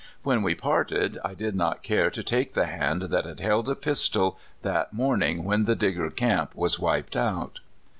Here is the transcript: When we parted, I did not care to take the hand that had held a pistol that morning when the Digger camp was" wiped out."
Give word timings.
When 0.23 0.41
we 0.41 0.55
parted, 0.55 1.19
I 1.23 1.35
did 1.35 1.53
not 1.55 1.83
care 1.83 2.09
to 2.09 2.23
take 2.23 2.53
the 2.53 2.65
hand 2.65 3.03
that 3.03 3.25
had 3.25 3.39
held 3.39 3.69
a 3.69 3.75
pistol 3.75 4.39
that 4.63 4.91
morning 4.93 5.43
when 5.43 5.65
the 5.65 5.75
Digger 5.75 6.09
camp 6.09 6.55
was" 6.55 6.79
wiped 6.79 7.15
out." 7.15 7.59